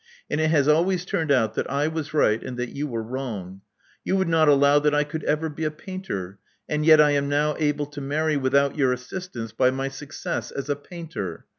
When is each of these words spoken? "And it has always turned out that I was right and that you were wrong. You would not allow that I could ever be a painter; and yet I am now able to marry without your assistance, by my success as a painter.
"And 0.31 0.41
it 0.41 0.49
has 0.49 0.67
always 0.67 1.05
turned 1.05 1.31
out 1.31 1.53
that 1.53 1.69
I 1.69 1.87
was 1.87 2.11
right 2.11 2.41
and 2.41 2.57
that 2.57 2.69
you 2.75 2.87
were 2.87 3.03
wrong. 3.03 3.61
You 4.03 4.15
would 4.15 4.27
not 4.27 4.49
allow 4.49 4.79
that 4.79 4.95
I 4.95 5.03
could 5.03 5.23
ever 5.25 5.47
be 5.47 5.63
a 5.63 5.69
painter; 5.69 6.39
and 6.67 6.83
yet 6.83 6.99
I 6.99 7.11
am 7.11 7.29
now 7.29 7.55
able 7.59 7.85
to 7.85 8.01
marry 8.01 8.35
without 8.35 8.75
your 8.75 8.91
assistance, 8.93 9.51
by 9.51 9.69
my 9.69 9.89
success 9.89 10.49
as 10.49 10.69
a 10.69 10.75
painter. 10.75 11.45